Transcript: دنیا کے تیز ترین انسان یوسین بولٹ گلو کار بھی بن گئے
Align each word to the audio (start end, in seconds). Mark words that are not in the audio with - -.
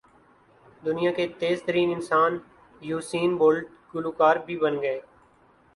دنیا 0.83 1.11
کے 1.17 1.27
تیز 1.39 1.61
ترین 1.65 1.91
انسان 1.93 2.37
یوسین 2.81 3.35
بولٹ 3.37 3.65
گلو 3.95 4.11
کار 4.19 4.35
بھی 4.45 4.57
بن 4.59 4.81
گئے 4.81 4.99